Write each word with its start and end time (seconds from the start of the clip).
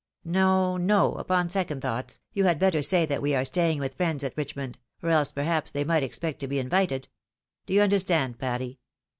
—No, 0.25 0.77
no, 0.77 1.13
upon 1.13 1.47
second 1.49 1.83
thoughts, 1.83 2.19
you 2.33 2.45
had 2.45 2.57
better 2.57 2.81
say 2.81 3.05
that 3.05 3.21
we 3.21 3.35
are 3.35 3.45
staying 3.45 3.77
with 3.79 3.93
friends 3.93 4.23
at 4.23 4.35
Richmond, 4.35 4.79
or 5.03 5.11
else 5.11 5.31
perhaps 5.31 5.71
they 5.71 5.83
might 5.83 6.01
expect 6.01 6.39
to 6.39 6.47
be 6.47 6.57
invited. 6.57 7.07
Do 7.67 7.75
you 7.75 7.83
understand, 7.83 8.39
Patty? 8.39 8.79